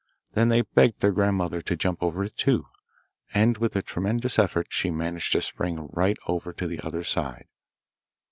[0.33, 2.65] Then they begged their grandmother to jump over it too,
[3.35, 7.45] end with a tremendous effort she managed to spring right over to the other side.